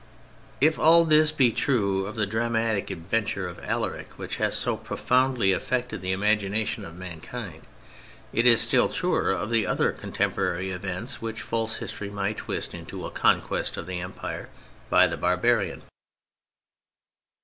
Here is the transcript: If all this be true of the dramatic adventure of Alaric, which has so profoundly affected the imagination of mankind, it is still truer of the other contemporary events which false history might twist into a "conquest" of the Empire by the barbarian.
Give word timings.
If 0.59 0.79
all 0.79 1.05
this 1.05 1.31
be 1.31 1.51
true 1.51 2.07
of 2.07 2.15
the 2.15 2.25
dramatic 2.25 2.89
adventure 2.89 3.47
of 3.47 3.63
Alaric, 3.63 4.17
which 4.17 4.37
has 4.37 4.55
so 4.57 4.75
profoundly 4.75 5.51
affected 5.51 6.01
the 6.01 6.11
imagination 6.11 6.83
of 6.85 6.95
mankind, 6.95 7.61
it 8.33 8.47
is 8.47 8.61
still 8.61 8.89
truer 8.89 9.29
of 9.29 9.51
the 9.51 9.67
other 9.67 9.91
contemporary 9.91 10.71
events 10.71 11.21
which 11.21 11.43
false 11.43 11.75
history 11.75 12.09
might 12.09 12.37
twist 12.37 12.73
into 12.73 13.05
a 13.05 13.11
"conquest" 13.11 13.77
of 13.77 13.85
the 13.85 13.99
Empire 13.99 14.49
by 14.89 15.05
the 15.05 15.17
barbarian. 15.17 15.83